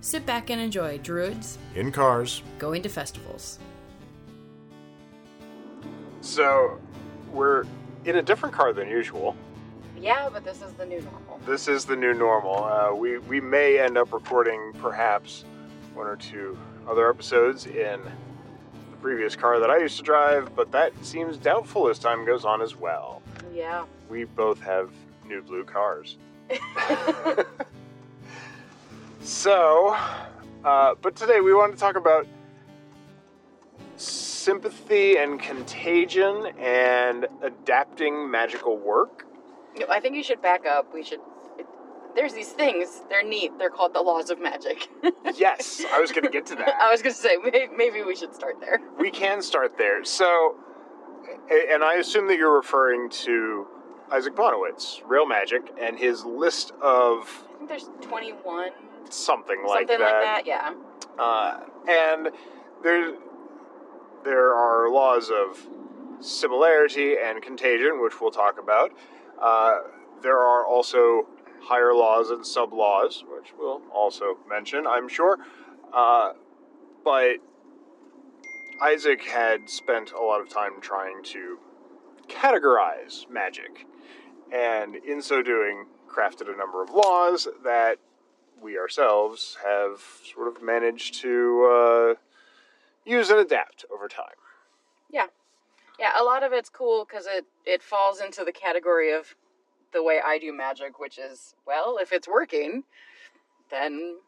[0.00, 2.42] sit back and enjoy Druids In cars.
[2.58, 3.58] going to festivals.
[6.20, 6.78] So,
[7.32, 7.64] we're
[8.04, 9.36] in a different car than usual.
[9.98, 11.40] Yeah, but this is the new normal.
[11.46, 12.64] This is the new normal.
[12.64, 15.44] Uh, we, we may end up recording perhaps
[15.94, 16.58] one or two
[16.88, 21.88] other episodes in the previous car that I used to drive, but that seems doubtful
[21.88, 23.22] as time goes on as well.
[23.54, 23.84] Yeah.
[24.08, 24.90] We both have
[25.26, 26.16] new blue cars.
[29.20, 29.96] so,
[30.64, 32.26] uh, but today we want to talk about
[33.96, 39.26] sympathy and contagion and adapting magical work.
[39.78, 40.92] No, I think you should back up.
[40.92, 41.20] We should.
[41.58, 41.66] It,
[42.16, 43.02] there's these things.
[43.08, 43.52] They're neat.
[43.58, 44.88] They're called the laws of magic.
[45.36, 46.74] Yes, I was going to get to that.
[46.80, 47.36] I was going to say
[47.76, 48.80] maybe we should start there.
[48.98, 50.04] we can start there.
[50.04, 50.56] So,
[51.50, 53.66] and I assume that you're referring to
[54.10, 58.70] Isaac Bonewits, Real Magic, and his list of I think there's 21,
[59.08, 60.12] something like something that.
[60.12, 60.46] like that.
[60.46, 60.74] Yeah.
[61.18, 62.30] Uh, and
[62.82, 63.14] there,
[64.24, 65.66] there are laws of
[66.20, 68.92] similarity and contagion, which we'll talk about.
[69.40, 69.78] Uh,
[70.22, 71.26] there are also
[71.62, 75.38] higher laws and sub laws, which we'll also mention, I'm sure.
[75.92, 76.32] Uh,
[77.04, 77.36] but
[78.82, 81.58] Isaac had spent a lot of time trying to
[82.28, 83.86] categorize magic,
[84.52, 87.98] and in so doing, crafted a number of laws that
[88.62, 90.00] we ourselves have
[90.34, 92.14] sort of managed to uh,
[93.04, 94.26] use and adapt over time.
[95.10, 95.26] Yeah,
[95.98, 99.34] Yeah, a lot of it's cool because it it falls into the category of
[99.92, 102.84] the way I do magic, which is well, if it's working,
[103.70, 104.18] then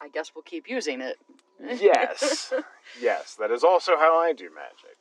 [0.00, 1.16] I guess we'll keep using it.
[1.60, 2.52] Yes,
[3.00, 4.96] yes, that is also how I do magic.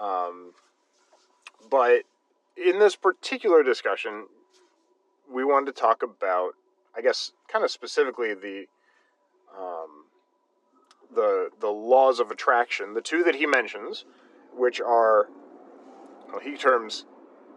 [0.00, 0.52] Um,
[1.70, 2.02] but
[2.56, 4.26] in this particular discussion,
[5.30, 6.52] we wanted to talk about,
[6.96, 8.66] I guess, kind of specifically the
[9.56, 10.04] um,
[11.14, 14.04] the the laws of attraction, the two that he mentions,
[14.54, 15.28] which are
[16.28, 17.04] well, he terms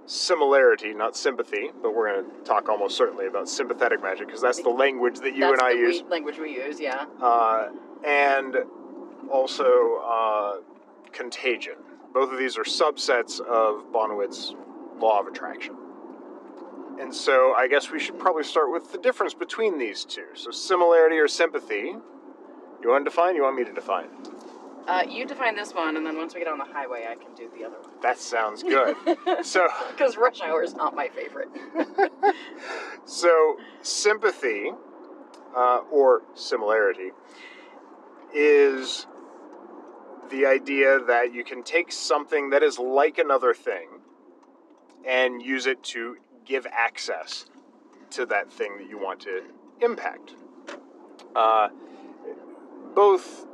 [0.05, 4.61] similarity, not sympathy, but we're going to talk almost certainly about sympathetic magic because that's
[4.61, 6.79] the language that you That's and I the use language we use.
[6.79, 7.06] Yeah.
[7.21, 7.69] uh,
[8.06, 8.56] and
[9.31, 10.53] also uh,
[11.11, 11.75] contagion.
[12.13, 14.56] Both of these are subsets of Bonewits's
[15.00, 15.75] law of attraction.
[17.00, 20.26] And so I guess we should probably start with the difference between these two.
[20.34, 21.96] So similarity or sympathy.
[22.82, 23.36] You want to define?
[23.36, 24.08] You want me to define?
[24.88, 27.36] Uh, you define this one, and then once we get on the highway, I can
[27.36, 27.92] do the other one.
[28.02, 28.96] That sounds good.
[29.44, 31.50] so Because rush hour is not my favorite.
[33.06, 34.72] So, sympathy
[35.56, 37.12] uh, or similarity
[38.34, 39.08] is
[40.30, 43.90] the idea that you can take something that is like another thing
[45.08, 46.18] and use it to
[46.50, 47.46] give access
[48.10, 49.44] to that thing that you want to
[49.82, 50.36] impact.
[51.36, 51.70] Uh,
[52.96, 53.46] both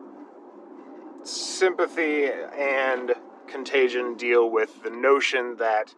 [1.23, 3.13] sympathy and
[3.47, 5.93] contagion deal with the notion that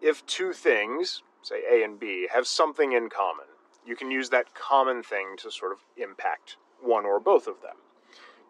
[0.00, 3.46] if two things, say A and B, have something in common,
[3.86, 7.76] you can use that common thing to sort of impact one or both of them.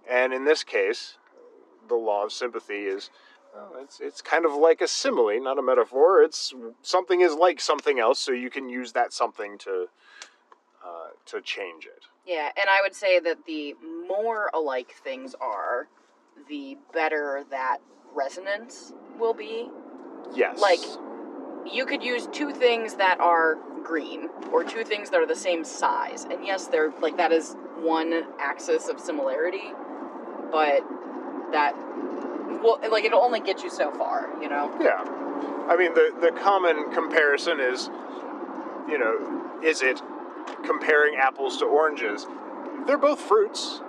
[0.09, 1.17] And in this case,
[1.89, 3.11] the law of sympathy is
[3.55, 6.23] well, it's, it's kind of like a simile, not a metaphor.
[6.23, 9.87] It's something is like something else, so you can use that something to
[10.85, 12.05] uh, to change it.
[12.27, 13.75] Yeah, and I would say that the
[14.09, 15.89] more alike things are,
[16.49, 17.79] the better that
[18.15, 19.69] resonance will be.
[20.35, 20.61] Yes.
[20.61, 20.81] Like,
[21.71, 25.65] You could use two things that are green or two things that are the same
[25.65, 26.25] size.
[26.25, 29.73] And yes, they're like that is one axis of similarity,
[30.51, 30.83] but
[31.53, 31.75] that
[32.63, 34.75] well like it'll only get you so far, you know.
[34.81, 35.05] Yeah.
[35.69, 37.89] I mean, the, the common comparison is,
[38.89, 40.03] you know, is it
[40.65, 42.27] comparing apples to oranges?
[42.87, 43.81] They're both fruits.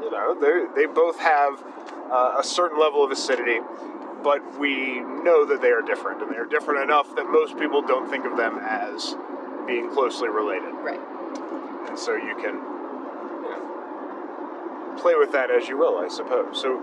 [0.00, 1.62] You know, they they both have
[2.10, 3.60] uh, a certain level of acidity,
[4.22, 7.82] but we know that they are different, and they are different enough that most people
[7.82, 9.14] don't think of them as
[9.66, 10.72] being closely related.
[10.76, 11.00] Right.
[11.88, 16.60] And so you can you know, play with that as you will, I suppose.
[16.60, 16.78] So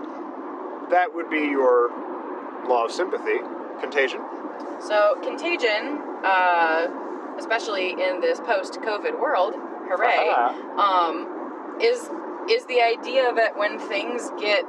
[0.90, 1.90] that would be your
[2.68, 3.38] law of sympathy,
[3.80, 4.20] contagion.
[4.80, 6.86] So contagion, uh,
[7.38, 9.54] especially in this post-COVID world,
[9.88, 10.28] hooray,
[10.78, 12.10] um, is
[12.50, 14.64] is the idea that when things get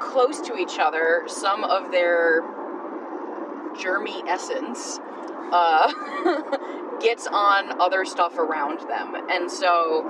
[0.00, 2.42] close to each other, some of their
[3.74, 5.00] germy essence
[5.50, 5.92] uh,
[7.00, 10.04] gets on other stuff around them, and so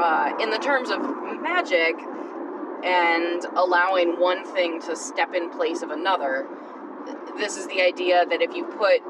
[0.00, 1.00] uh, in the terms of
[1.42, 1.96] magic
[2.84, 6.46] and allowing one thing to step in place of another,
[7.36, 9.00] this is the idea that if you put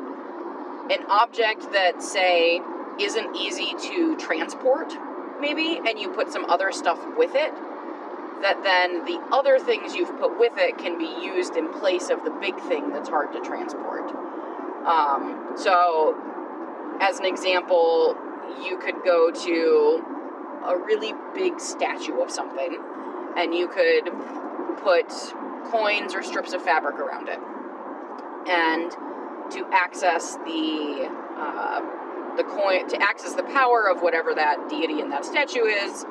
[0.91, 2.61] an object that say
[3.01, 4.93] isn't easy to transport
[5.41, 7.53] maybe and you put some other stuff with it
[8.43, 12.23] that then the other things you've put with it can be used in place of
[12.25, 14.11] the big thing that's hard to transport.
[14.87, 16.15] Um, so
[17.01, 18.17] as an example
[18.63, 20.05] you could go to
[20.67, 22.79] a really big statue of something
[23.37, 24.11] and you could
[24.83, 25.09] put
[25.71, 27.39] coins or strips of fabric around it.
[28.47, 28.91] And
[29.53, 31.81] to access the uh,
[32.37, 36.05] the coin to access the power of whatever that deity in that statue is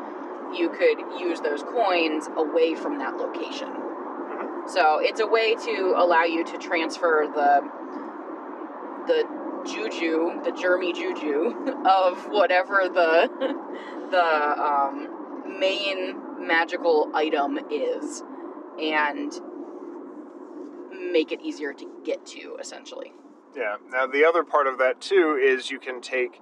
[0.54, 3.70] you could use those coins away from that location.
[4.68, 7.62] So it's a way to allow you to transfer the
[9.08, 9.24] the
[9.66, 11.54] juju the germy juju
[11.86, 13.30] of whatever the
[14.12, 18.24] the um, main magical item is
[18.82, 19.32] and
[21.12, 23.12] make it easier to get to essentially
[23.56, 23.76] Yeah.
[23.92, 26.42] Now, the other part of that, too, is you can take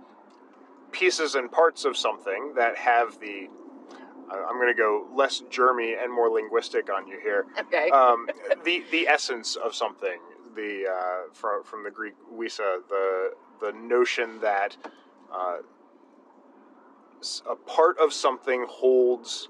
[0.92, 3.50] pieces and parts of something that have the.
[4.31, 7.48] I'm going to go less germy and more linguistic on you here.
[7.59, 8.30] okay Um,
[8.63, 10.19] the the essence of something,
[10.56, 14.77] the uh, from from the Greek ousia, the the notion that
[15.33, 15.57] uh,
[17.50, 19.50] a part of something holds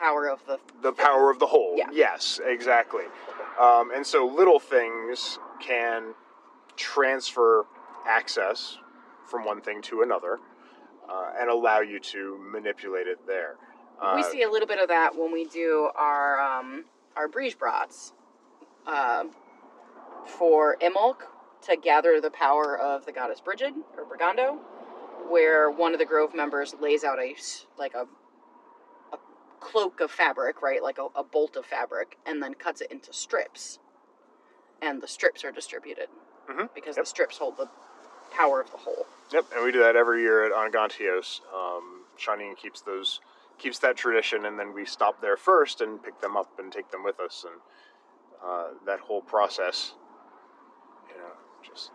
[0.00, 1.74] power of the the power of the whole.
[1.76, 1.88] Yeah.
[1.92, 3.04] Yes, exactly.
[3.60, 6.14] Um, and so little things can
[6.76, 7.66] transfer
[8.06, 8.78] access
[9.26, 10.38] from one thing to another
[11.08, 13.56] uh, and allow you to manipulate it there.
[14.00, 16.86] Uh, we see a little bit of that when we do our um,
[17.16, 18.12] our breeze brats
[18.86, 19.24] uh,
[20.26, 21.16] for Imbolc
[21.62, 24.58] to gather the power of the goddess Brigid or Brigando,
[25.28, 27.36] where one of the Grove members lays out a
[27.78, 28.06] like a a
[29.60, 33.12] cloak of fabric, right, like a, a bolt of fabric, and then cuts it into
[33.12, 33.78] strips,
[34.82, 36.08] and the strips are distributed
[36.48, 37.04] Mhm, because yep.
[37.04, 37.68] the strips hold the
[38.32, 39.06] power of the whole.
[39.32, 41.40] Yep, and we do that every year at Anagantios.
[41.54, 43.20] Um, Shanine keeps those
[43.58, 46.90] keeps that tradition, and then we stop there first and pick them up and take
[46.90, 47.60] them with us, and
[48.42, 49.92] uh, that whole process,
[51.10, 51.28] you know,
[51.62, 51.90] just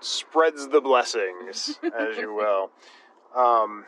[0.00, 2.70] spreads the blessings, as you will.
[3.34, 3.86] Um,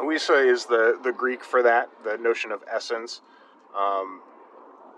[0.00, 3.20] Ousia is the the Greek for that, the notion of essence.
[3.76, 4.20] Um,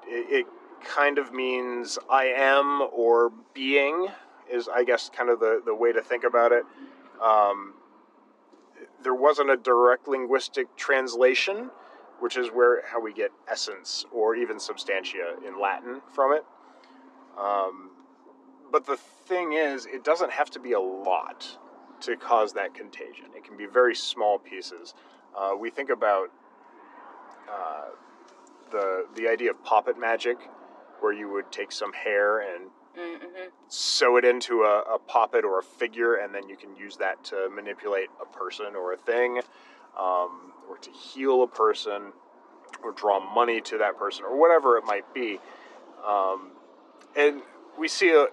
[0.07, 0.47] it, it
[0.85, 4.09] kind of means I am or being
[4.51, 6.65] is I guess kind of the, the way to think about it.
[7.23, 7.75] Um,
[9.03, 11.71] there wasn't a direct linguistic translation,
[12.21, 16.45] which is where how we get essence or even substantia in Latin from it.
[17.39, 17.91] Um,
[18.71, 21.59] but the thing is, it doesn't have to be a lot
[22.03, 23.27] to cause that contagion.
[23.37, 24.95] It can be very small pieces.
[25.37, 26.31] Uh, we think about
[27.51, 27.91] uh,
[28.71, 30.39] the the idea of poppet magic,
[31.01, 33.51] where you would take some hair and Mm-hmm.
[33.69, 37.23] sew it into a, a poppet or a figure, and then you can use that
[37.25, 39.41] to manipulate a person or a thing,
[39.97, 42.13] um, or to heal a person,
[42.83, 45.39] or draw money to that person, or whatever it might be.
[46.05, 46.53] Um,
[47.17, 47.43] and
[47.79, 48.31] we see it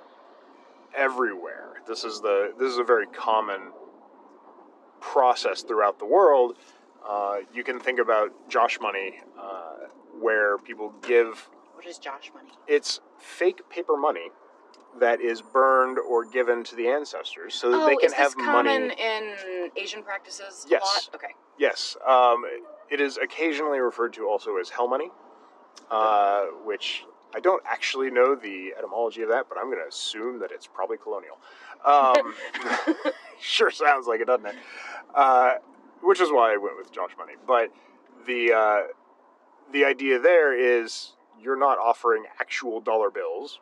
[0.98, 1.65] everywhere.
[1.88, 3.72] This is the this is a very common
[5.02, 6.56] process throughout the world.
[7.08, 9.88] Uh, you can think about joss money, uh,
[10.20, 12.50] where people give What is joss money?
[12.68, 14.32] it's fake paper money
[15.00, 18.34] that is burned or given to the ancestors so that oh, they can is have
[18.34, 18.96] this common money.
[19.00, 20.66] in Asian practices?
[20.70, 20.82] Yes.
[20.84, 21.16] Lot?
[21.16, 21.34] Okay.
[21.60, 22.44] Yes, um,
[22.90, 25.10] it is occasionally referred to also as hell money,
[25.92, 27.04] uh, which
[27.36, 30.68] I don't actually know the etymology of that, but I'm going to assume that it's
[30.68, 31.38] probably colonial.
[31.86, 32.34] Um,
[33.42, 34.56] sure sounds like it, doesn't it?
[35.14, 35.56] Uh,
[36.02, 37.34] which is why I went with joss money.
[37.46, 37.72] But
[38.26, 38.82] the uh,
[39.74, 41.12] the idea there is
[41.42, 43.60] you're not offering actual dollar bills,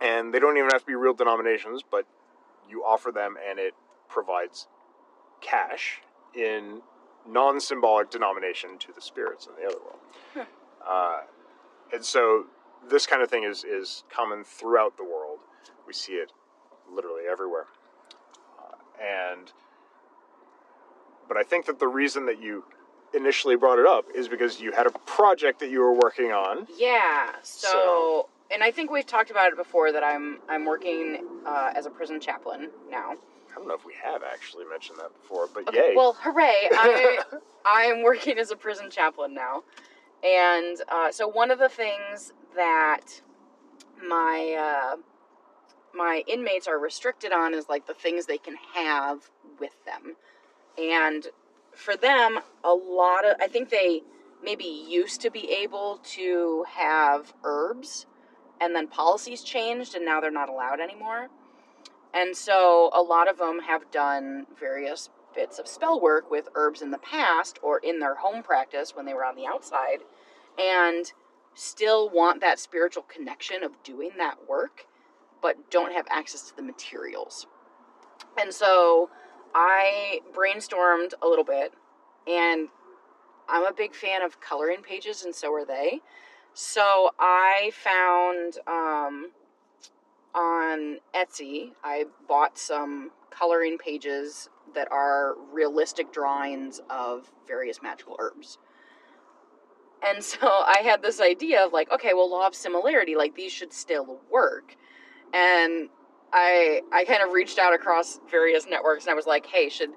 [0.00, 2.06] and they don't even have to be real denominations, but
[2.70, 3.74] you offer them, and it
[4.08, 4.68] provides
[5.40, 6.00] cash
[6.34, 6.82] in
[7.28, 10.46] non-symbolic denomination to the spirits in the other world.
[10.86, 11.20] Uh,
[11.92, 12.46] and so
[12.90, 15.38] this kind of thing is is common throughout the world.
[15.86, 16.32] We see it
[16.92, 17.66] literally everywhere,
[18.58, 19.52] uh, and
[21.28, 22.64] but I think that the reason that you
[23.14, 26.66] initially brought it up is because you had a project that you were working on.
[26.78, 27.30] Yeah.
[27.42, 31.72] So, So- and I think we've talked about it before that I'm I'm working uh,
[31.74, 33.14] as a prison chaplain now.
[33.50, 35.96] I don't know if we have actually mentioned that before, but Okay, yay!
[35.96, 36.68] Well, hooray!
[36.72, 37.18] I
[37.66, 39.62] I am working as a prison chaplain now,
[40.24, 43.22] and uh, so one of the things that
[44.06, 44.96] my uh,
[45.94, 49.30] my inmates are restricted on is like the things they can have
[49.60, 50.16] with them,
[50.78, 51.26] and
[51.74, 54.02] for them, a lot of I think they
[54.42, 58.06] maybe used to be able to have herbs,
[58.60, 61.28] and then policies changed, and now they're not allowed anymore.
[62.14, 66.82] And so a lot of them have done various bits of spell work with herbs
[66.82, 70.00] in the past or in their home practice when they were on the outside
[70.58, 71.12] and
[71.54, 74.86] still want that spiritual connection of doing that work
[75.42, 77.46] but don't have access to the materials.
[78.40, 79.10] And so
[79.54, 81.72] I brainstormed a little bit
[82.26, 82.68] and
[83.48, 86.00] I'm a big fan of coloring pages and so are they.
[86.54, 89.32] So I found um,
[90.34, 98.58] on Etsy, I bought some coloring pages that are realistic drawings of various magical herbs.
[100.06, 103.52] And so I had this idea of like, okay, well, law of similarity, like these
[103.52, 104.76] should still work.
[105.32, 105.88] And
[106.32, 109.90] I I kind of reached out across various networks and I was like, hey, should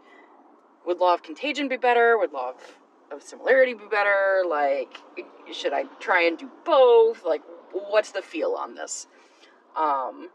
[0.85, 2.17] would law of contagion be better?
[2.17, 2.77] Would law of,
[3.11, 4.43] of similarity be better?
[4.47, 4.97] Like,
[5.51, 7.25] should I try and do both?
[7.25, 9.07] Like, what's the feel on this?
[9.75, 10.29] Um,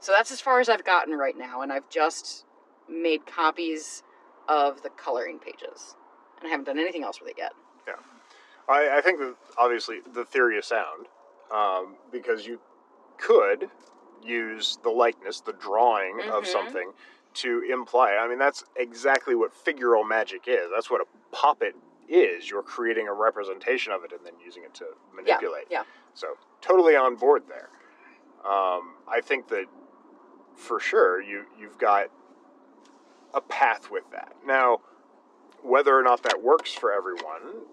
[0.00, 2.44] so that's as far as I've gotten right now, and I've just
[2.88, 4.02] made copies
[4.48, 5.96] of the coloring pages,
[6.38, 7.52] and I haven't done anything else with it yet.
[8.68, 11.06] I, I think that obviously the theory of sound
[11.52, 12.60] um, because you
[13.18, 13.68] could
[14.24, 16.46] use the likeness, the drawing of Mhm.
[16.46, 16.92] something
[17.34, 18.14] to imply.
[18.16, 20.70] I mean, that's exactly what figural magic is.
[20.72, 21.74] That's what a puppet
[22.08, 22.48] is.
[22.50, 25.66] You're creating a representation of it and then using it to manipulate.
[25.70, 25.82] yeah.
[26.14, 27.68] So totally on board there.
[28.44, 29.66] Um, I think that
[30.54, 32.08] for sure you you've got
[33.34, 34.36] a path with that.
[34.46, 34.80] Now,
[35.62, 37.64] whether or not that works for everyone,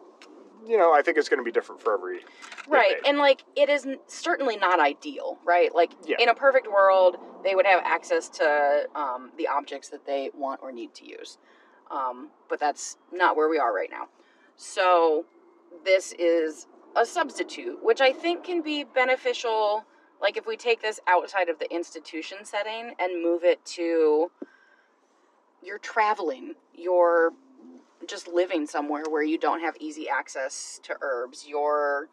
[0.65, 2.19] you know, I think it's going to be different for every
[2.67, 5.73] Right, and like it is certainly not ideal, right?
[5.73, 6.17] Like Yeah.
[6.19, 10.61] in a perfect world, they would have access to um, the objects that they want
[10.61, 11.37] or need to use,
[11.89, 14.07] um, but that's not where we are right now.
[14.55, 15.25] So
[15.83, 19.85] this is a substitute, which I think can be beneficial.
[20.21, 24.29] Like if we take this outside of the institution setting and move it to
[25.63, 27.31] you're traveling, you're
[28.08, 32.10] just living somewhere where you don't have easy access to herbs, you're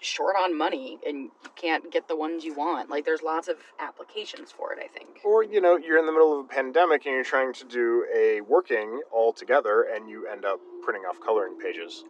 [0.00, 2.90] short on money and you can't get the ones you want.
[2.90, 5.20] Like there's lots of applications for it, I think.
[5.24, 8.06] or you know, you're in the middle of a pandemic and you're trying to do
[8.14, 12.04] a working all together and you end up printing off coloring pages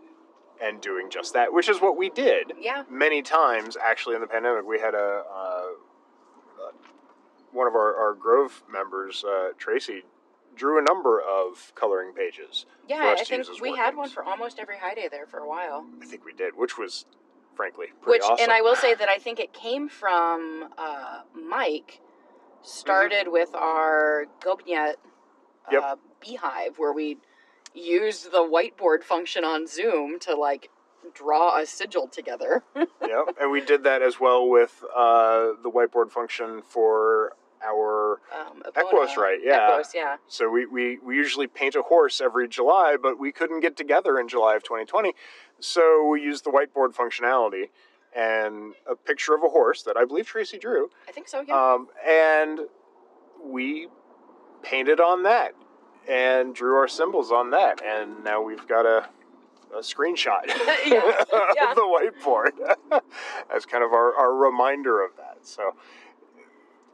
[0.63, 2.53] and doing just that, which is what we did.
[2.61, 2.85] Yeah.
[2.91, 5.63] many times actually in the pandemic we had a uh,
[7.53, 10.05] one of our, our grove members uh, tracy
[10.61, 14.77] drew a number of coloring pages Yeah, I think we had one for almost every
[14.77, 15.87] high day there for a while.
[16.03, 17.07] i think we did which was
[17.55, 21.21] frankly pretty Which awesome and I will say that I think it came from uh,
[21.35, 22.01] Mike
[22.63, 24.95] started with our Gobnait
[25.67, 25.99] uh, Yep.
[26.21, 27.17] beehive where we
[27.75, 30.69] used the whiteboard function on Zoom to like
[31.15, 32.63] draw a sigil together.
[33.09, 37.33] yeah and we did that as well with uh, the whiteboard function for
[37.67, 39.71] our Um, Equos, right, yeah.
[39.71, 40.17] Equos, yeah.
[40.29, 44.19] so we, we, we usually paint a horse every july but we couldn't get together
[44.19, 45.13] in july of 2020
[45.59, 47.69] so we used the whiteboard functionality
[48.17, 51.75] and a picture of a horse that i believe tracy drew I think so, yeah.
[51.75, 52.61] Um, and
[53.45, 53.89] we
[54.63, 55.53] painted on that
[56.09, 57.81] and drew our symbols on that.
[57.85, 59.09] And now we've got a,
[59.75, 60.75] a screenshot Yeah,
[61.57, 61.71] yeah.
[61.71, 62.51] of the whiteboard
[63.55, 65.39] as kind of our, our reminder of that.
[65.43, 65.75] So,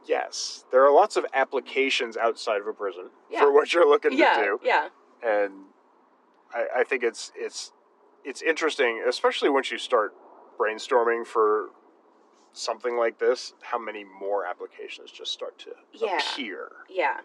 [0.07, 3.41] yes, there are lots of applications outside of a prison Yeah.
[3.41, 4.87] for what you're looking yeah, to do yeah.
[5.23, 5.53] and
[6.53, 7.71] I, I think it's it's
[8.23, 10.13] it's interesting, especially once you start
[10.59, 11.69] brainstorming for
[12.53, 16.17] something like this, how many more applications just start to Yeah.
[16.17, 16.69] appear.
[16.89, 17.17] Yeah.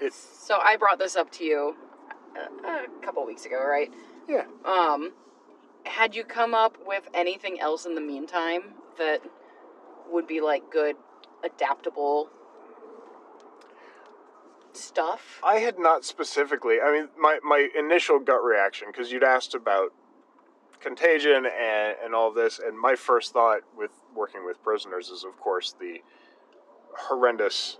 [0.00, 1.76] It's So I brought this up to you
[2.36, 3.92] a, a couple weeks ago, right?
[4.28, 4.44] yeah.
[4.64, 5.12] Um,
[5.84, 9.20] had you come up with anything else in the meantime that
[10.10, 10.96] would be like good,
[11.44, 12.28] adaptable
[14.72, 15.40] stuff?
[15.42, 16.80] I had not specifically.
[16.80, 19.92] I mean, my my initial gut reaction because you'd asked about
[20.80, 22.58] contagion and, and all this.
[22.64, 26.02] And my first thought with working with prisoners is, of course, the
[27.08, 27.78] horrendous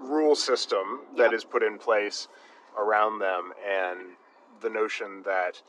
[0.00, 1.36] rule system that Yeah.
[1.36, 2.28] is put in place
[2.76, 4.16] around them and
[4.60, 5.62] the notion that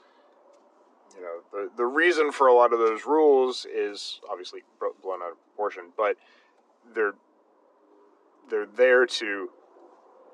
[1.15, 4.62] you know the, the reason for a lot of those rules is obviously
[5.01, 6.15] blown out of proportion but
[6.94, 7.15] they're
[8.50, 9.50] they're there to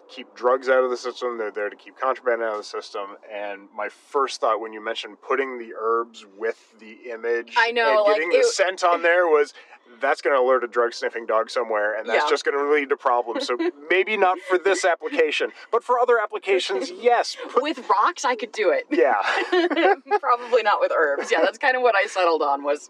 [0.09, 3.17] keep drugs out of the system they're there to keep contraband out of the system
[3.33, 7.89] and my first thought when you mentioned putting the herbs with the image I know,
[7.89, 9.53] and like, getting the it- scent on there was
[10.01, 12.29] that's going to alert a drug sniffing dog somewhere and that's Yeah.
[12.29, 13.57] just going to lead to problems so
[13.89, 18.51] maybe not for this application but for other applications yes put, With rocks, I could
[18.51, 18.85] do it.
[18.91, 19.15] yeah
[20.19, 21.31] Probably not with herbs.
[21.31, 22.89] Yeah, that's kind of what I settled on was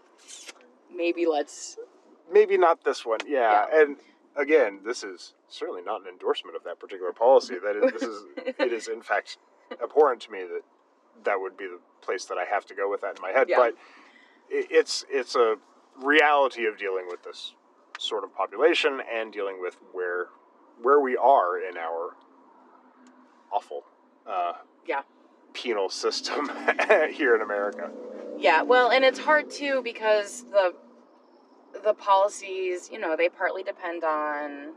[0.94, 1.76] maybe let's.
[2.32, 3.18] maybe not this one.
[3.26, 3.66] Yeah.
[3.72, 3.80] Yeah.
[3.82, 3.96] And
[4.38, 7.56] again, this is certainly not an endorsement of that particular policy.
[7.62, 8.22] That is, this is,
[8.58, 9.38] it is in fact
[9.82, 10.62] abhorrent to me that
[11.24, 13.48] that would be the place that I have to go with that in my head.
[13.48, 13.56] Yeah.
[13.58, 13.74] But
[14.50, 15.56] it's it's a
[16.02, 17.54] reality of dealing with this
[17.98, 20.28] sort of population and dealing with where
[20.80, 22.14] where we are in our
[23.52, 23.84] awful
[24.26, 24.52] uh,
[24.86, 25.02] Yeah.
[25.52, 26.48] penal system
[27.10, 27.90] here in America.
[28.38, 30.74] Yeah, well, and it's hard too because the
[31.82, 34.74] the policies, you know, they partly depend on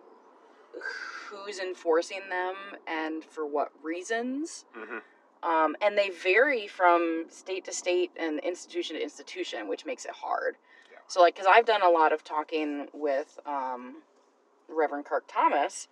[1.29, 2.55] who's enforcing them
[2.87, 4.65] and for what reasons.
[4.73, 4.99] hmm
[5.43, 10.11] Um, and they vary from state to state and institution to institution, which makes it
[10.11, 10.55] hard.
[10.91, 10.99] Yeah.
[11.07, 14.03] So, like, because I've done a lot of talking with um,
[14.69, 15.87] Reverend Kirk Thomas,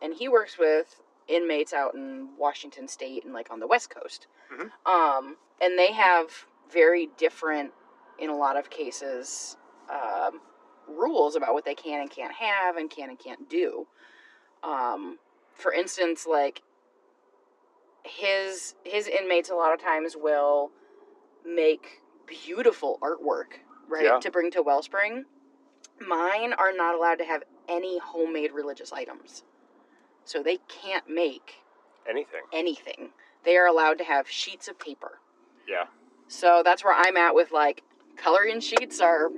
[0.00, 4.26] and he works with inmates out in Washington State and like on the West Coast.
[4.52, 4.70] Mhm.
[4.86, 7.72] Um, and they have very different,
[8.18, 9.56] in a lot of cases,
[9.90, 10.40] um,
[10.88, 13.86] rules about what they can and can't have and can and can't do.
[14.62, 15.18] Um,
[15.54, 16.62] for instance, like
[18.04, 20.70] his his inmates a lot of times will
[21.44, 24.18] make beautiful artwork, right, Yeah.
[24.20, 25.24] to bring to Wellspring.
[26.00, 29.44] Mine are not allowed to have any homemade religious items.
[30.24, 31.62] So they can't make
[32.08, 32.42] Anything.
[32.52, 33.10] anything.
[33.44, 35.20] They are allowed to have sheets of paper.
[35.68, 35.84] Yeah.
[36.28, 37.82] So that's where I'm at with like
[38.16, 39.28] coloring sheets are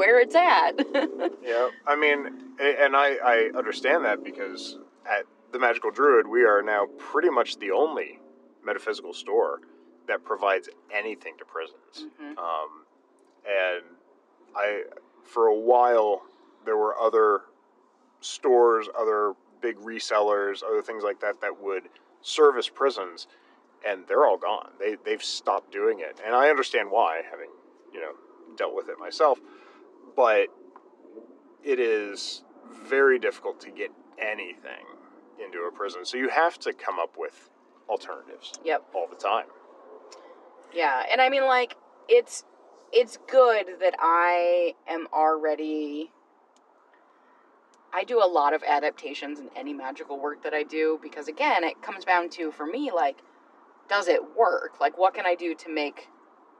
[0.00, 0.72] where it's at.
[1.42, 2.26] Yeah, I mean,
[2.58, 7.58] and I, I understand that because at the Magical Druid, we are now pretty much
[7.58, 8.18] the only
[8.64, 9.60] metaphysical store
[10.06, 12.06] that provides anything to prisons.
[12.20, 12.38] Mhm.
[12.38, 12.84] Um,
[13.44, 13.84] and
[14.56, 14.84] I,
[15.24, 16.22] for a while,
[16.64, 17.42] there were other
[18.20, 21.84] stores, other big resellers, other things like that that would
[22.22, 23.26] service prisons,
[23.86, 24.70] and they're all gone.
[24.78, 27.50] They they've stopped doing it, and I understand why, having
[27.92, 28.12] you know
[28.56, 29.38] dealt with it myself.
[30.16, 30.48] But
[31.62, 34.84] it is very difficult to get anything
[35.42, 37.50] into a prison, so you have to come up with
[37.88, 38.84] alternatives yep.
[38.94, 39.46] all the time.
[40.72, 41.76] Yeah, and I mean like
[42.08, 42.44] it's
[42.92, 46.10] it's good that I am already
[47.92, 51.64] I do a lot of adaptations in any magical work that I do because again,
[51.64, 53.18] it comes down to for me like
[53.88, 54.80] does it work?
[54.80, 56.08] Like what can I do to make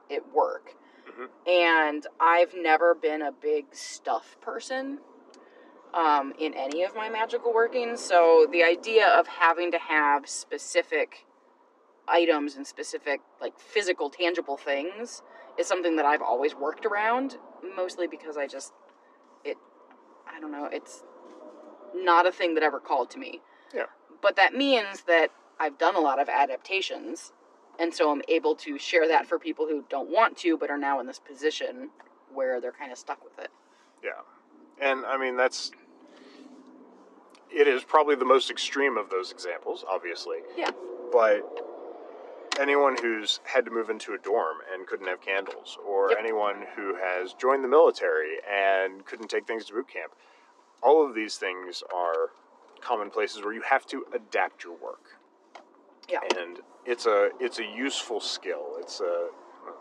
[0.08, 0.74] it work?
[1.46, 4.98] And I've never been a big stuff person
[5.94, 8.00] um, in any of my magical workings.
[8.00, 11.26] So the idea of having to have specific
[12.08, 15.22] items and specific like physical tangible things
[15.58, 17.36] is something that I've always worked around
[17.76, 18.72] mostly because I just
[19.44, 19.56] it
[20.26, 21.04] I don't know it's
[21.94, 23.40] not a thing that ever called to me.
[23.74, 23.86] Yeah.
[24.22, 27.32] But that means that I've done a lot of adaptations
[27.80, 30.78] and so I'm able to share that for people who don't want to but are
[30.78, 31.90] now in this position
[32.32, 33.50] where they're kind of stuck with it.
[34.04, 34.10] Yeah.
[34.80, 35.72] And I mean, that's.
[37.52, 40.38] It is probably the most extreme of those examples, obviously.
[40.56, 40.70] Yeah.
[41.12, 41.42] But
[42.60, 46.18] anyone who's had to move into a dorm and couldn't have candles, or Yep.
[46.20, 50.12] anyone who has joined the military and couldn't take things to boot camp,
[50.82, 52.30] all of these things are
[52.80, 55.18] common places where you have to adapt your work.
[56.08, 56.20] Yeah.
[56.38, 58.76] And it's a it's a useful skill.
[58.78, 59.28] It's a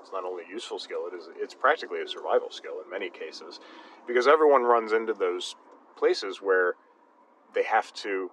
[0.01, 3.09] it's not only a useful skill, it is it's practically a survival skill in many
[3.09, 3.59] cases.
[4.07, 5.55] Because everyone runs into those
[5.97, 6.75] places where
[7.53, 8.31] they have to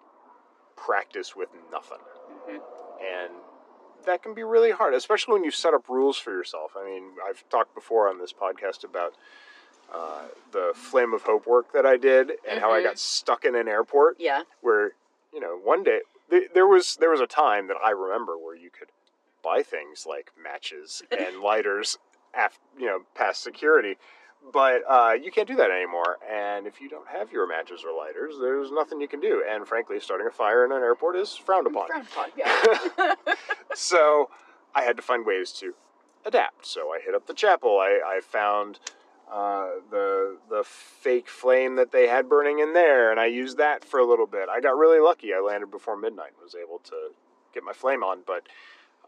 [0.77, 1.99] practice with nothing.
[2.49, 2.61] Mhm.
[3.01, 3.33] And
[4.05, 6.77] that can be really hard, especially when you set up rules for yourself.
[6.77, 9.15] I mean, I've talked before on this podcast about
[9.93, 12.85] uh, the Flame of Hope work that I did and how I Mhm.
[12.85, 14.43] got stuck in an airport Yeah.
[14.61, 14.95] where
[15.33, 18.57] you know one day th- there was there was a time that I remember where
[18.57, 18.89] you could
[19.43, 21.99] buy things like matches and lighters
[22.35, 23.97] af- you know past security
[24.53, 27.97] but uh, you can't do that anymore and if you don't have your matches or
[27.97, 31.35] lighters there's nothing you can do and frankly starting a fire in an airport is
[31.37, 33.15] frowned upon Frowned upon, yeah.
[33.75, 34.31] so
[34.75, 35.75] I had to find ways to
[36.25, 36.67] adapt.
[36.67, 37.79] So I hit up the chapel.
[37.79, 38.79] I, I found
[39.31, 43.85] uh, the the fake flame that they had burning in there, and I used that
[43.85, 44.49] for a little bit.
[44.49, 45.35] I got really lucky.
[45.35, 47.11] I landed before midnight, and was able to
[47.53, 48.47] get my flame on, but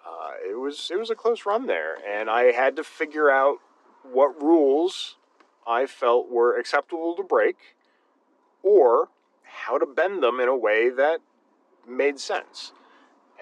[0.05, 3.59] uh, it was it was a close run there, and I had to figure out
[4.03, 5.17] what rules
[5.67, 7.57] I felt were acceptable to break,
[8.63, 9.11] or
[9.45, 11.21] how to bend them in a way that
[11.87, 12.73] made sense.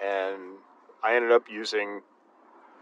[0.03, 0.59] And
[1.03, 2.01] I ended up using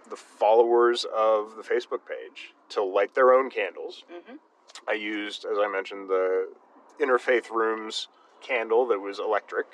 [0.10, 4.04] the followers of the Facebook page to light their own candles.
[4.12, 4.40] Mhm.
[4.88, 6.50] I used, as I mentioned, the
[7.00, 8.08] Interfaith Rooms
[8.42, 9.68] candle that was electric.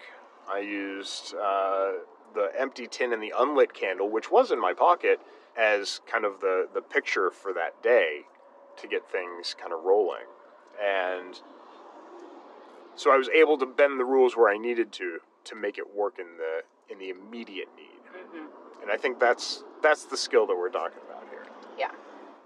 [0.49, 1.93] I used uh,
[2.33, 5.19] the empty tin and the unlit candle, which was in my pocket,
[5.55, 8.25] as kind of the, the picture for that day
[8.77, 10.25] to get things kind of rolling.
[10.81, 11.39] And
[12.95, 15.95] so I was able to bend the rules where I needed to to make it
[15.95, 18.01] work in the in the immediate need.
[18.13, 18.45] hmm
[18.81, 21.45] And I think that's that's the skill that we're talking about here.
[21.77, 21.91] Yeah.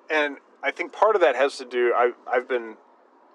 [0.10, 2.76] And I think part of that has to do I've I've been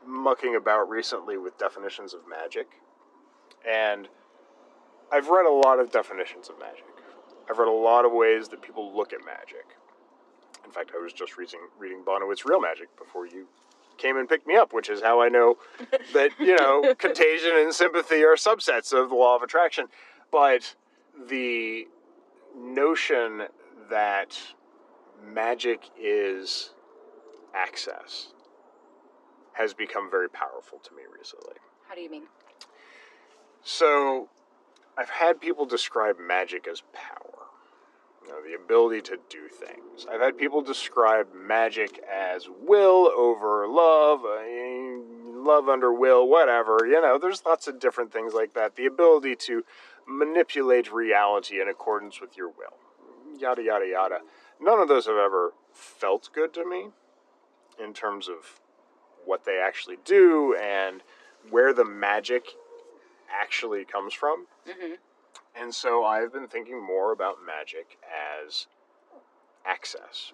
[0.07, 2.69] mucking about recently with definitions of magic.
[3.69, 4.09] And
[5.13, 6.85] I've read a lot of definitions of magic.
[7.49, 9.77] I've read a lot of ways that people look at magic.
[10.65, 13.47] In fact, I was just reading reading Bonewits Real Magic before you
[13.99, 15.59] came and picked me up, which is how I know
[16.15, 19.87] that, you know, contagion and sympathy are subsets of the law of attraction.
[20.33, 20.75] But
[21.29, 21.87] the
[22.57, 23.43] notion
[23.91, 24.39] that
[25.25, 26.71] magic is
[27.55, 28.29] access
[29.53, 31.57] has become very powerful to me recently.
[31.89, 32.25] How do you mean?
[33.63, 34.29] So,
[34.97, 37.47] I've had people describe magic as power,
[38.23, 40.07] you know, the ability to do things.
[40.11, 46.81] I've had people describe magic as will over love, uh, love under will, whatever.
[46.87, 48.77] You know, there's lots of different things like that.
[48.77, 49.65] The ability to
[50.07, 54.19] manipulate reality in accordance with your will, yada, yada, yada.
[54.61, 56.89] None of those have ever felt good to me
[57.83, 58.61] in terms of
[59.25, 61.03] what they actually do and
[61.49, 62.45] where the magic
[63.31, 64.47] actually comes from.
[64.67, 64.95] hmm
[65.55, 67.99] And so I've been thinking more about magic
[68.45, 68.67] as
[69.65, 70.33] access,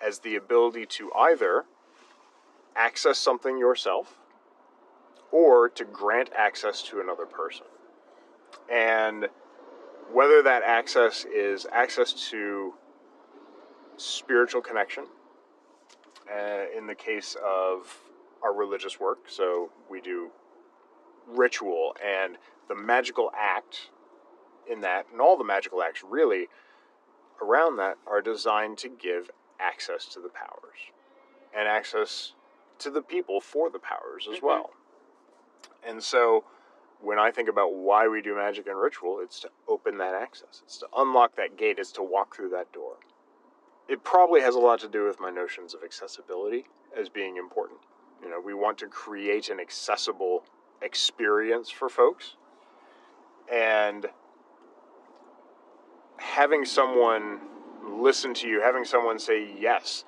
[0.00, 1.64] as the ability to either
[2.74, 4.18] access something yourself
[5.30, 7.66] or to grant access to another person.
[8.70, 9.28] And
[10.12, 12.74] whether that access is access to
[13.96, 15.04] spiritual connection,
[16.30, 17.98] uh, in the case of
[18.42, 20.30] our religious work, so we do
[21.26, 22.36] ritual and
[22.68, 23.90] the magical act
[24.70, 26.48] in that, and all the magical acts really
[27.40, 30.78] around that are designed to give access to the powers
[31.56, 32.32] and access
[32.78, 34.42] to the people for the powers as Mhm.
[34.42, 34.70] well.
[35.82, 36.44] And so
[37.00, 40.62] when I think about why we do magic and ritual, it's to open that access,
[40.64, 42.98] it's to unlock that gate, it's to walk through that door.
[43.88, 46.66] It probably has a lot to do with my notions of accessibility
[46.96, 47.80] as being important.
[48.22, 50.44] You know, we want to create an accessible
[50.80, 52.36] experience for folks.
[53.52, 54.06] And
[56.16, 57.40] having someone
[57.84, 60.04] listen to you, having someone say, yes,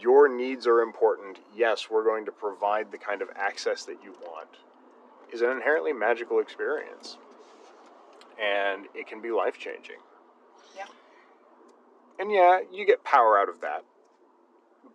[0.00, 1.38] your needs are important.
[1.54, 4.48] Yes, we're going to provide the kind of access that you want,
[5.32, 7.18] is an inherently magical experience.
[8.42, 9.98] And it can be life changing.
[12.24, 13.84] And yeah, you get power out of that.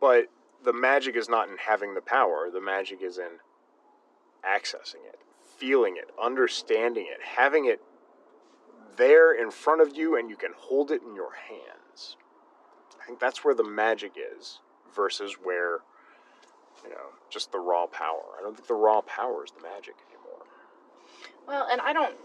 [0.02, 0.30] But
[0.66, 3.38] the magic is not in having the power, the magic is in
[4.44, 7.82] accessing it, feeling it, understanding it, having it
[8.98, 12.18] there in front of you and you can hold it in your hands.
[13.00, 14.58] I think that's where the magic is
[14.96, 15.82] versus where,
[16.84, 18.24] you know, just the raw power.
[18.40, 20.48] I don't think the raw power is the magic anymore.
[21.48, 22.16] Well, and I don't,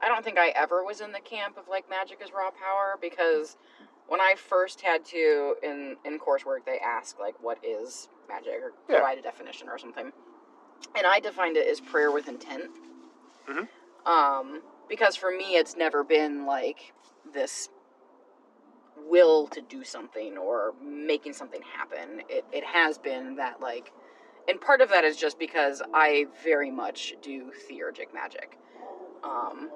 [0.00, 2.96] I don't think I ever was in the camp of like magic is raw power
[3.00, 3.56] because
[4.08, 8.72] when I first had to in in coursework, they ask like what is magic or
[8.88, 8.96] Yeah.
[8.98, 10.12] provide a definition or something,
[10.96, 12.70] and I defined it as prayer with intent.
[13.46, 13.68] Mhm.
[14.06, 16.92] Um, because for me, it's never been like
[17.32, 17.68] this
[18.96, 22.22] will to do something or making something happen.
[22.28, 23.92] It it has been that like,
[24.48, 28.58] and part of that is just because I very much do theurgic magic.
[29.22, 29.70] Um,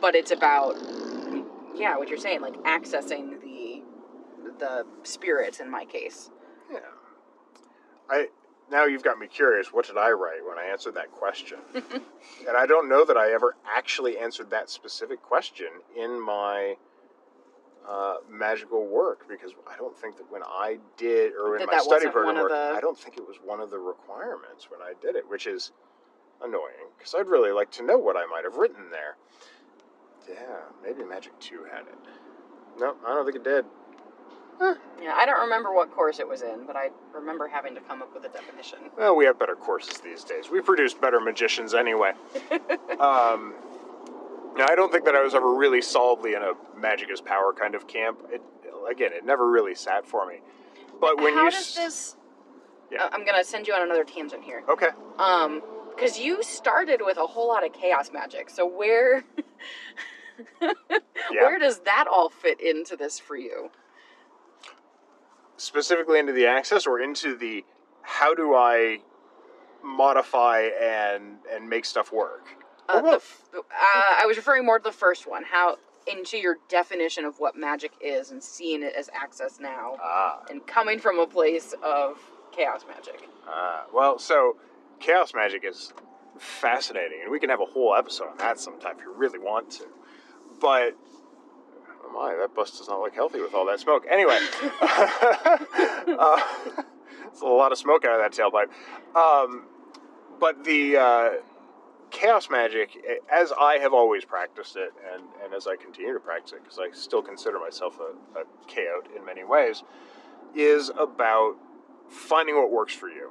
[0.00, 0.76] but it's about
[1.74, 3.37] yeah, what you're saying, like accessing
[4.58, 6.30] the spirits in my case.
[6.72, 6.80] Yeah.
[8.10, 8.28] I
[8.70, 9.72] now you've got me curious.
[9.72, 11.58] What did I write when I answered that question?
[11.74, 16.76] and I don't know that I ever actually answered that specific question in my
[17.88, 21.78] uh, magical work because I don't think that when I did or in That my
[21.78, 24.92] study program work, the- I don't think it was one of the requirements when I
[25.00, 25.72] did it, which is
[26.44, 29.16] annoying because I'd really like to know what I might have written there.
[30.28, 31.98] Yeah, maybe Magic Two had it.
[32.78, 33.64] No, I don't think it did.
[34.60, 38.02] Yeah, I don't remember what course it was in, but I remember having to come
[38.02, 38.78] up with a definition.
[38.96, 40.50] Well, we have better courses these days.
[40.50, 42.12] We produce better magicians anyway.
[43.00, 43.54] um,
[44.56, 47.52] now, I don't think that I was ever really solidly in a magic is power
[47.52, 48.18] kind of camp.
[48.30, 48.42] It,
[48.90, 50.40] again, it never really sat for me.
[51.00, 52.16] But when How you does this?
[52.90, 53.04] Yeah.
[53.04, 54.64] Uh, I'm gonna send you on another tangent here.
[54.68, 55.62] okay, Um,
[55.94, 58.50] because you started with a whole lot of chaos magic.
[58.50, 59.24] So where,
[60.60, 60.72] yeah,
[61.30, 63.70] where does that all fit into this for you?
[65.58, 67.64] Specifically into the access or into the
[68.02, 68.98] how do I
[69.84, 72.46] modify and and make stuff work?
[72.88, 73.16] Uh, the,
[73.58, 75.44] uh, I was referring more to the first one.
[75.44, 75.76] How
[76.10, 80.66] into your definition of what magic is and seeing it as access now, Ah, and
[80.66, 82.18] coming from a place of
[82.50, 83.28] chaos magic.
[83.46, 83.84] ah.
[83.92, 84.56] Well, so
[85.00, 85.92] chaos magic is
[86.38, 89.70] fascinating, and we can have a whole episode on that sometime if you really want
[89.72, 89.84] to.
[90.60, 90.96] But
[92.12, 94.04] my, that bus does not look healthy with all that smoke.
[94.10, 94.38] Anyway,
[94.80, 96.40] uh,
[97.26, 98.68] it's a lot of smoke out of that tailpipe.
[99.16, 99.64] Um,
[100.40, 101.30] but the uh,
[102.10, 102.90] chaos magic,
[103.30, 106.78] as I have always practiced it, and, and as I continue to practice it, because
[106.78, 109.82] I still consider myself a, a chaote in many ways,
[110.54, 111.56] is about
[112.08, 113.30] finding what works for you.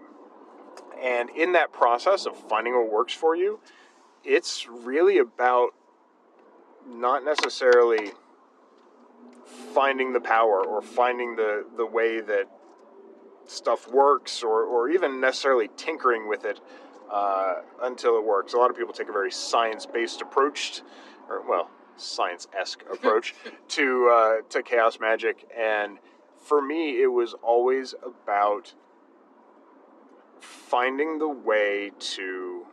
[1.02, 3.60] And in that process of finding what works for you,
[4.24, 5.70] it's really about
[6.88, 8.12] not necessarily
[9.74, 12.50] finding the power or finding the, the way that
[13.46, 16.60] stuff works or, or even necessarily tinkering with it
[17.12, 18.54] uh, until it works.
[18.54, 20.82] A lot of people take a very science based approach,
[21.30, 23.34] or well, science esque approach
[23.70, 26.00] to uh, to chaos magic, and
[26.38, 28.74] for me, it was always about
[30.40, 32.66] finding the way to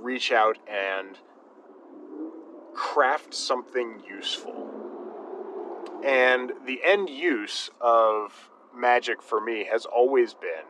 [0.00, 1.18] reach out and
[2.74, 4.67] craft something useful.
[6.04, 10.64] And the end use of magic for me has always been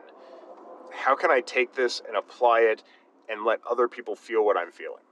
[0.91, 2.83] how can I take this and apply it
[3.29, 5.03] and let other people feel what I'm feeling?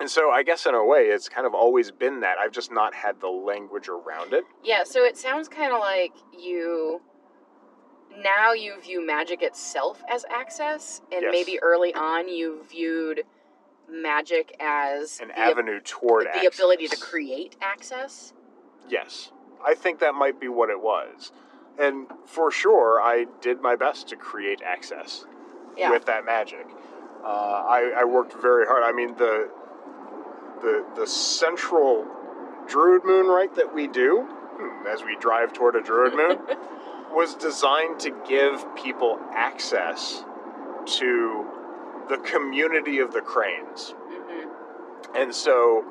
[0.00, 2.38] And so I guess in a way it's kind of always been that.
[2.38, 4.44] I've just not had the language around it.
[4.62, 7.00] Yeah, so it sounds kind of like you
[8.18, 11.32] now you view magic itself as access, and Yes.
[11.32, 13.24] maybe early on you viewed
[13.88, 18.32] magic as An avenue toward the ability to create access.
[18.88, 19.32] Yes.
[19.66, 21.32] I think that might be what it was.
[21.78, 25.24] And for sure, I did my best to create access
[25.76, 25.90] Yeah.
[25.90, 26.66] with that magic.
[27.24, 28.82] Uh, I, I worked very hard.
[28.84, 29.50] I mean, the
[30.62, 32.06] the the central
[32.66, 36.38] druid moon rite that we do hmm, as we drive toward a druid moon
[37.12, 40.24] was designed to give people access
[40.86, 41.44] to
[42.08, 43.94] the community of the cranes.
[44.08, 44.48] hmm
[45.16, 45.84] And so,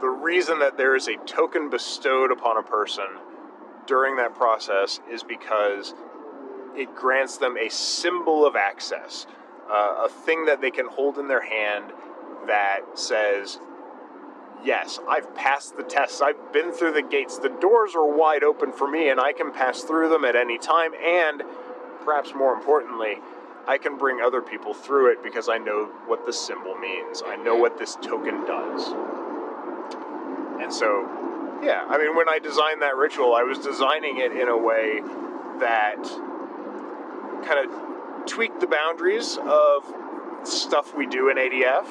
[0.00, 3.06] the reason that there is a token bestowed upon a person
[3.86, 5.94] during that process is because
[6.76, 9.26] it grants them a symbol of access,
[9.70, 11.92] uh, a thing that they can hold in their hand
[12.46, 13.58] that says,
[14.64, 16.22] Yes, I've passed the tests.
[16.22, 17.36] I've been through the gates.
[17.36, 20.56] The doors are wide open for me, and I can pass through them at any
[20.56, 20.92] time.
[20.94, 21.42] And
[22.02, 23.18] perhaps more importantly,
[23.66, 27.22] I can bring other people through it because I know what the symbol means.
[27.26, 29.13] I know what this token does.
[30.60, 34.48] And so, yeah, I mean, when I designed that ritual, I was designing it in
[34.48, 35.00] a way
[35.60, 36.02] that
[37.46, 39.92] kind of tweaked the boundaries of
[40.44, 41.86] stuff we do in ADF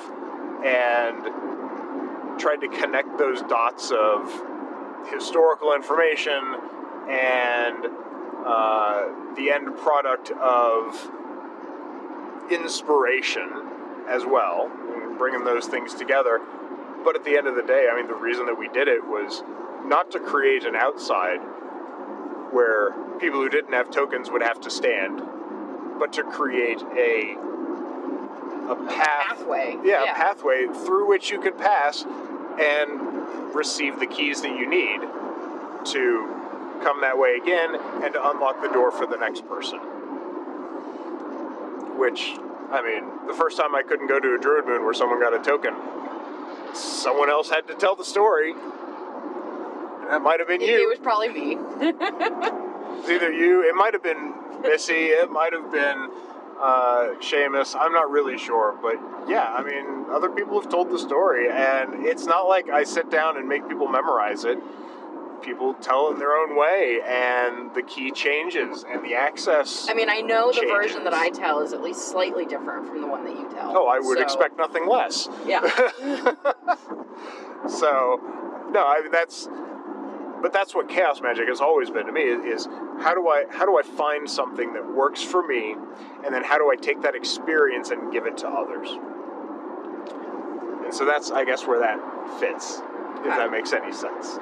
[0.66, 4.30] and tried to connect those dots of
[5.12, 6.56] historical information
[7.10, 7.86] and
[8.46, 11.12] uh, the end product of
[12.52, 13.50] inspiration
[14.08, 14.70] as well,
[15.18, 16.42] bringing those things together.
[17.04, 19.04] But at the end of the day, I mean, the reason that we did it
[19.04, 19.44] was
[19.86, 21.40] not to create an outside
[22.52, 25.22] where people who didn't have tokens would have to stand,
[26.00, 27.36] but to create a
[28.70, 29.78] a path, Pathway.
[29.84, 32.06] yeah, a pathway through which you could pass
[32.60, 35.02] and receive the keys that you need
[35.92, 39.80] to come that way again and to unlock the door for the next person.
[41.98, 42.36] Which,
[42.72, 45.34] I mean, the first time I couldn't go to a Druid Moon where someone got
[45.34, 45.74] a token,
[46.76, 48.52] someone else had to tell the story.
[48.52, 50.84] And that might have been you.
[50.84, 51.58] it was probably me.
[53.00, 56.10] It's either you, it might have been Missy, it might have been
[56.60, 57.76] uh, Seamus.
[57.78, 58.96] I'm not really sure, but
[59.28, 63.10] yeah, I mean, other people have told the story, and it's not like I sit
[63.10, 64.58] down and make people memorize it.
[65.44, 69.88] People tell it in their own way, and the key changes, and the access.
[69.90, 70.72] I mean, I know the Changes.
[70.72, 73.78] version that I tell is at least slightly different from the one that you tell.
[73.78, 75.28] oh, I would So, expect nothing less.
[75.46, 75.62] Yeah.
[77.68, 78.20] so,
[78.72, 79.50] no, I mean, that's
[80.42, 82.68] but that's what chaos magic has always been to me is, is
[83.02, 85.76] how do I how do I find something that works for me
[86.26, 88.90] and then how do I take that experience and give it to others?
[90.86, 92.00] And so that's I guess where that
[92.40, 92.82] fits,
[93.20, 93.52] if that ah.
[93.52, 94.38] makes any sense.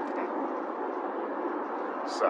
[2.07, 2.27] So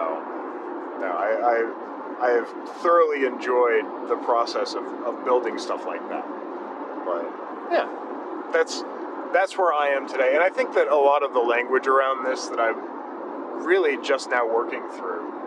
[0.99, 2.49] no, I, I I have
[2.81, 6.25] thoroughly enjoyed the process of, of building stuff like that.
[7.05, 7.23] But
[7.71, 7.89] yeah,
[8.53, 8.83] that's
[9.33, 10.31] that's where I am today.
[10.33, 14.29] And I think that a lot of the language around this that I'm really just
[14.29, 15.41] now working through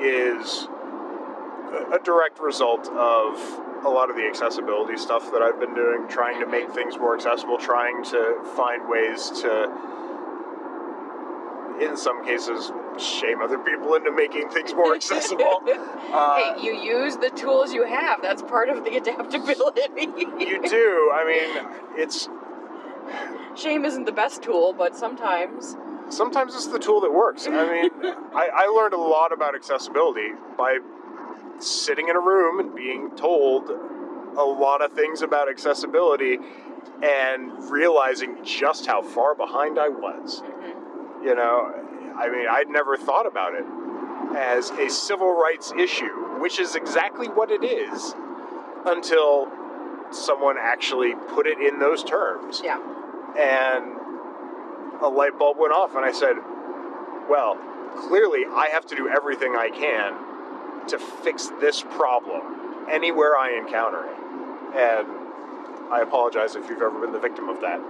[0.00, 0.68] is
[1.72, 6.06] a, a direct result of a lot of the accessibility stuff that I've been doing,
[6.08, 9.70] trying to make things more accessible, trying to find ways to,
[11.80, 15.62] in some cases, shame other people into making things more accessible.
[16.12, 18.20] Uh, hey, you use the tools you have.
[18.20, 19.80] That's part of the adaptability.
[19.96, 21.10] you do.
[21.10, 22.28] I mean, it's
[23.56, 25.76] Shame isn't the best tool, but sometimes.
[26.10, 27.46] sometimes it's the tool that works.
[27.46, 27.90] I mean,
[28.34, 30.78] I, I learned a lot about accessibility by
[31.58, 36.38] sitting in a room and being told a lot of things about accessibility
[37.02, 40.42] and realizing just how far behind I was.
[41.22, 41.72] You know,
[42.16, 43.64] I mean, I'd never thought about it
[44.36, 48.14] as a civil rights issue, which is exactly what it is
[48.86, 49.48] until
[50.10, 52.60] someone actually put it in those terms.
[52.64, 52.78] Yeah.
[53.38, 53.96] and
[55.00, 56.36] a light bulb went off and i said
[57.28, 57.56] well
[57.96, 60.14] clearly i have to do everything i can
[60.86, 62.42] to fix this problem
[62.90, 64.16] anywhere i encounter it.
[64.76, 65.08] And
[65.92, 67.80] i apologize if you've ever been the victim of that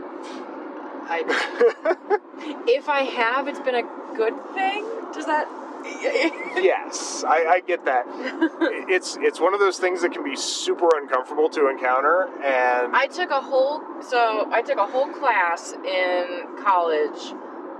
[1.08, 4.84] I, if I have, it's been a good thing.
[5.12, 5.48] Does that?
[6.62, 8.04] yes i, I get that
[8.88, 13.08] it's it's one of those things that can be super uncomfortable to encounter and I
[13.08, 17.32] took a whole so I took a whole class in college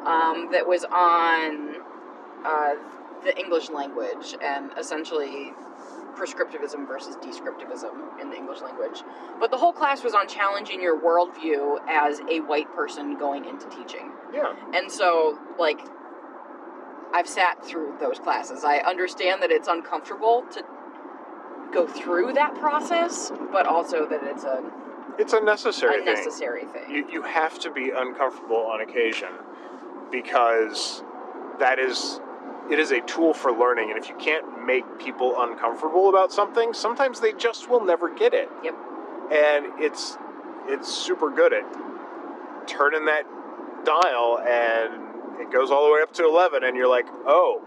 [0.04, 1.76] um, that was on
[2.44, 2.74] uh,
[3.22, 5.52] the English language and essentially
[6.16, 9.02] prescriptivism versus descriptivism in the English language.
[9.40, 13.68] But the whole class was on challenging your worldview as a white person going into
[13.68, 14.12] teaching.
[14.32, 15.80] yeah And so, like,
[17.14, 18.64] I've sat through those classes.
[18.64, 20.64] I understand that it's uncomfortable to
[21.72, 24.62] go through that process, but also that it's a,
[25.18, 26.90] it's a necessary a thing necessary thing.
[26.90, 29.28] you, you have to be uncomfortable on occasion
[30.10, 31.02] because
[31.58, 32.20] that is
[32.70, 36.72] it is a tool for learning and if you can't make people uncomfortable about something
[36.72, 38.48] sometimes they just will never get it.
[38.62, 38.74] Yep.
[39.32, 40.16] and it's
[40.68, 41.64] it's super good at
[42.68, 43.24] turning that
[43.84, 47.60] dial and it goes all the way up to 11 and you're like oh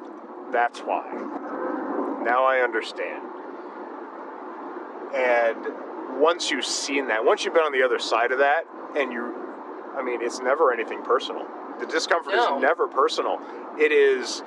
[0.52, 1.04] that's why.
[2.24, 3.22] Now i understand.
[5.14, 8.64] And once you've seen that once you've been on the other side of that
[8.96, 9.34] and you
[9.98, 11.46] i mean it's never anything personal.
[11.80, 12.56] The discomfort No.
[12.56, 13.40] is never personal.
[13.78, 14.42] It is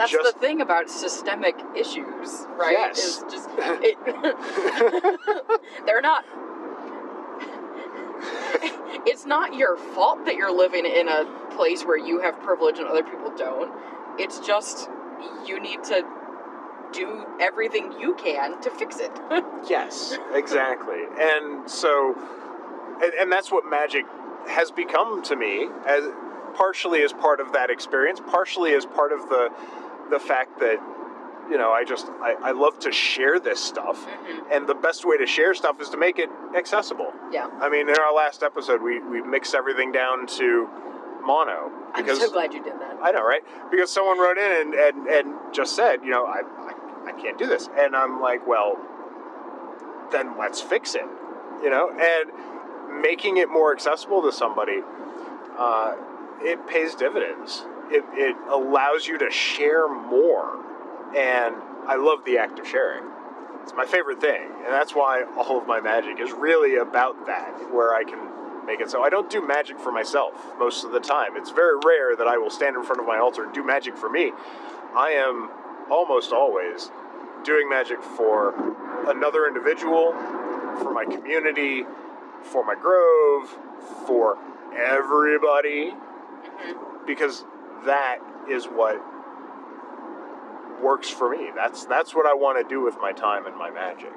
[0.00, 2.72] That's just- the thing about systemic issues, right?
[2.72, 2.98] Yes.
[2.98, 3.98] Is just it,
[5.86, 6.24] they're not.
[9.06, 12.88] it's not your fault that you're living in a place where you have privilege and
[12.88, 13.70] other people don't.
[14.18, 14.88] It's just
[15.46, 16.02] you need to
[16.92, 19.12] do everything you can to fix it.
[19.68, 21.02] Yes, exactly.
[21.18, 22.14] and so,
[23.02, 24.06] and, and that's what magic
[24.48, 26.04] has become to me, as
[26.54, 29.50] partially as part of that experience, partially as part of the
[30.10, 30.78] the fact that
[31.50, 34.06] you know I just I, I love to share this stuff,
[34.52, 37.12] and the best way to share stuff is to make it accessible.
[37.32, 37.48] yeah.
[37.60, 40.68] I mean, in our last episode, we we mixed everything down to
[41.24, 42.98] mono because I'm so glad you did that.
[43.02, 43.42] I know, right?
[43.70, 47.38] Because someone wrote in and, and, and just said, you know, I, I, I can't
[47.38, 47.68] do this.
[47.78, 48.76] And I'm like, well,
[50.12, 51.06] then let's fix it,
[51.62, 51.90] you know?
[51.90, 54.80] And making it more accessible to somebody,
[55.58, 55.96] uh,
[56.42, 57.64] it pays dividends.
[57.90, 60.64] It, it allows you to share more.
[61.16, 63.04] And I love the act of sharing.
[63.62, 64.42] It's my favorite thing.
[64.64, 68.80] And that's why all of my magic is really about that, where I can make
[68.80, 71.36] it so I don't do magic for myself most of the time.
[71.36, 73.96] It's very rare that I will stand in front of my altar and do magic
[73.96, 74.32] for me.
[74.94, 75.50] I am
[75.90, 76.90] almost always
[77.42, 78.54] doing magic for
[79.08, 80.12] another individual,
[80.78, 81.84] for my community,
[82.42, 83.48] for my grove,
[84.06, 84.38] for
[84.76, 87.06] everybody, mm-hmm.
[87.06, 87.44] because
[87.86, 88.18] that
[88.48, 89.00] is what
[90.82, 91.50] works for me.
[91.54, 94.12] That's that's what I want to do with my time and my magic.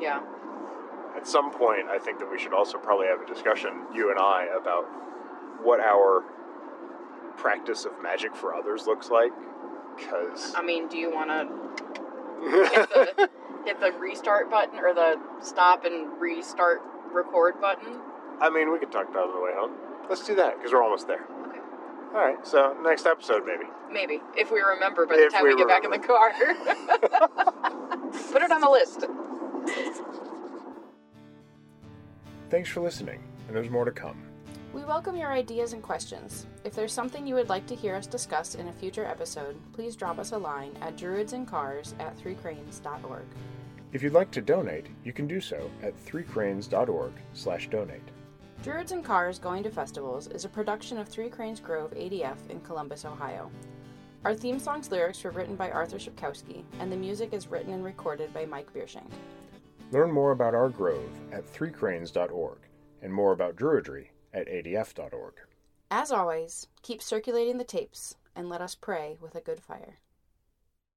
[0.00, 0.20] Yeah.
[1.16, 4.20] At some point, I think that we should also probably have a discussion, you and
[4.20, 4.84] I, about
[5.62, 6.22] what our
[7.36, 9.32] practice of magic for others looks like.
[9.96, 11.48] Because I mean, do you want to
[12.70, 13.30] hit the
[13.64, 18.00] hit the restart button or the stop and restart record button?
[18.40, 19.72] I mean, we could talk about it on the way home.
[20.08, 21.26] Let's do that because we're almost there.
[22.08, 22.16] Okay.
[22.16, 23.64] All right, so next episode maybe.
[23.90, 26.32] Maybe if we remember by the If time we we, get back in the car.
[28.32, 29.04] Put it on the list.
[32.50, 34.22] Thanks for listening, and there's more to come.
[34.72, 36.46] We welcome your ideas and questions.
[36.64, 39.96] If there's something you would like to hear us discuss in a future episode, please
[39.96, 43.24] drop us a line at druidsandcars at threecranes.org.
[43.92, 48.02] If you'd like to donate, you can do so at threecranes.org slash donate.
[48.64, 52.60] Druids and Cars Going to Festivals is a production of Three Cranes Grove ADF in
[52.60, 53.52] Columbus, Ohio.
[54.24, 57.84] Our theme song's lyrics were written by Arthur Shipkowski, and the music is written and
[57.84, 59.10] recorded by Mike Biershank.
[59.92, 62.58] Learn more about our grove at threecranes.org
[63.00, 65.34] and more about druidry at adf.org.
[65.92, 70.00] As always, keep circulating the tapes and let us pray with a good fire.